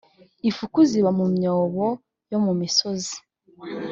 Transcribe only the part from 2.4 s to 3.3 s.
mu misozi.